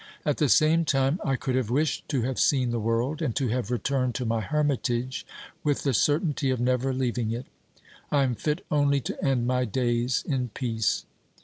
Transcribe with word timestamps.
At 0.25 0.37
the 0.37 0.49
same 0.49 0.83
time 0.83 1.19
I 1.23 1.35
could 1.35 1.53
have 1.53 1.69
wished 1.69 2.09
to 2.09 2.23
have 2.23 2.39
seen 2.39 2.71
the 2.71 2.79
world 2.79 3.21
and 3.21 3.35
to 3.35 3.49
have 3.49 3.69
returned 3.69 4.15
to 4.15 4.25
my 4.25 4.41
hermitage, 4.41 5.27
with 5.63 5.83
the 5.83 5.93
certainty 5.93 6.49
of 6.49 6.59
never 6.59 6.91
leaving 6.91 7.29
it; 7.29 7.45
I 8.11 8.23
am 8.23 8.33
fit 8.33 8.65
only 8.71 8.99
to 9.01 9.23
end 9.23 9.45
my 9.45 9.63
days 9.65 10.23
in 10.25 10.49
peace. 10.55 11.05